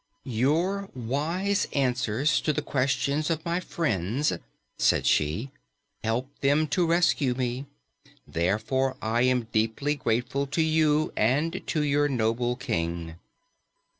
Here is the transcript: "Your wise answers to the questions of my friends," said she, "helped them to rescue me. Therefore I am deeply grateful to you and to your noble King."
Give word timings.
"Your 0.25 0.89
wise 0.95 1.67
answers 1.73 2.41
to 2.41 2.51
the 2.51 2.63
questions 2.63 3.29
of 3.29 3.45
my 3.45 3.59
friends," 3.59 4.33
said 4.79 5.05
she, 5.05 5.51
"helped 6.03 6.41
them 6.41 6.65
to 6.69 6.87
rescue 6.87 7.35
me. 7.35 7.67
Therefore 8.25 8.97
I 8.99 9.21
am 9.21 9.45
deeply 9.51 9.93
grateful 9.93 10.47
to 10.47 10.61
you 10.63 11.13
and 11.15 11.61
to 11.67 11.83
your 11.83 12.09
noble 12.09 12.55
King." 12.55 13.17